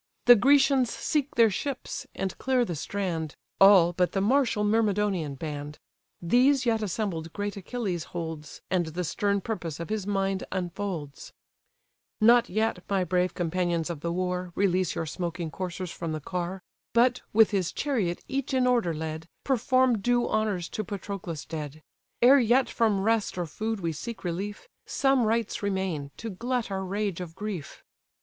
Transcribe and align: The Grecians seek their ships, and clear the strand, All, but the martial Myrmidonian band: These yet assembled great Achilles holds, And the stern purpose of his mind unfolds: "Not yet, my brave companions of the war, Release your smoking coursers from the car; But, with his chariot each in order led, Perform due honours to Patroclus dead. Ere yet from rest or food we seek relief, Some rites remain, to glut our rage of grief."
The 0.25 0.35
Grecians 0.35 0.89
seek 0.89 1.35
their 1.35 1.51
ships, 1.51 2.07
and 2.15 2.35
clear 2.39 2.65
the 2.65 2.73
strand, 2.75 3.35
All, 3.59 3.93
but 3.93 4.13
the 4.13 4.19
martial 4.19 4.63
Myrmidonian 4.63 5.35
band: 5.35 5.77
These 6.19 6.65
yet 6.65 6.81
assembled 6.81 7.31
great 7.33 7.55
Achilles 7.55 8.05
holds, 8.05 8.63
And 8.71 8.87
the 8.87 9.03
stern 9.03 9.41
purpose 9.41 9.79
of 9.79 9.89
his 9.89 10.07
mind 10.07 10.43
unfolds: 10.51 11.33
"Not 12.19 12.49
yet, 12.49 12.83
my 12.89 13.03
brave 13.03 13.35
companions 13.35 13.91
of 13.91 13.99
the 13.99 14.11
war, 14.11 14.51
Release 14.55 14.95
your 14.95 15.05
smoking 15.05 15.51
coursers 15.51 15.91
from 15.91 16.13
the 16.13 16.19
car; 16.19 16.63
But, 16.93 17.21
with 17.31 17.51
his 17.51 17.71
chariot 17.71 18.23
each 18.27 18.55
in 18.55 18.65
order 18.65 18.95
led, 18.95 19.27
Perform 19.43 19.99
due 19.99 20.27
honours 20.27 20.67
to 20.69 20.83
Patroclus 20.83 21.45
dead. 21.45 21.83
Ere 22.23 22.39
yet 22.39 22.67
from 22.71 23.01
rest 23.01 23.37
or 23.37 23.45
food 23.45 23.81
we 23.81 23.91
seek 23.93 24.23
relief, 24.23 24.67
Some 24.87 25.25
rites 25.25 25.61
remain, 25.61 26.09
to 26.17 26.31
glut 26.31 26.71
our 26.71 26.83
rage 26.83 27.21
of 27.21 27.35
grief." 27.35 27.83